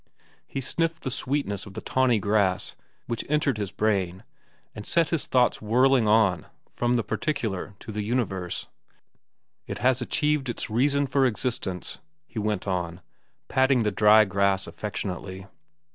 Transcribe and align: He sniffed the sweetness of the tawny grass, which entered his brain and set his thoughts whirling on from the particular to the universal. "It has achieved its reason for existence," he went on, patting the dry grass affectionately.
He 0.47 0.61
sniffed 0.61 1.03
the 1.03 1.11
sweetness 1.11 1.67
of 1.67 1.75
the 1.75 1.79
tawny 1.79 2.17
grass, 2.17 2.73
which 3.05 3.23
entered 3.29 3.59
his 3.59 3.69
brain 3.71 4.23
and 4.73 4.87
set 4.87 5.09
his 5.09 5.27
thoughts 5.27 5.61
whirling 5.61 6.07
on 6.07 6.47
from 6.71 6.95
the 6.95 7.03
particular 7.03 7.75
to 7.81 7.91
the 7.91 8.01
universal. 8.01 8.71
"It 9.67 9.77
has 9.77 10.01
achieved 10.01 10.49
its 10.49 10.71
reason 10.71 11.05
for 11.05 11.27
existence," 11.27 11.99
he 12.25 12.39
went 12.39 12.65
on, 12.67 13.01
patting 13.47 13.83
the 13.83 13.91
dry 13.91 14.25
grass 14.25 14.65
affectionately. 14.65 15.45